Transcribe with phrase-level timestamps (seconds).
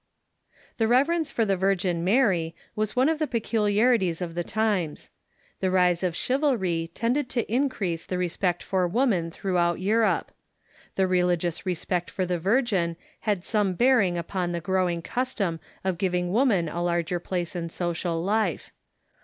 [0.77, 5.11] The reverence for the Virgin Mary was one of the peculiari ties of the times.
[5.59, 10.31] The rise of chivalry tended to increase the respect for woman throughout Europe.
[10.95, 12.95] The re Reverencefor Jicrious respect for the Viroin
[13.29, 16.67] had some bearing the Virgin Mary = i,»..^ upon the growing custom of giving woman
[16.67, 18.71] a larger place in social life.